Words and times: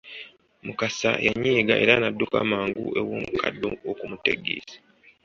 Mukasa 0.65 1.11
yanyiiga 1.25 1.73
era 1.83 1.93
n'adduka 1.97 2.37
mangu 2.51 2.83
ew’omukadde 2.97 3.67
okumutegeeza. 3.91 4.75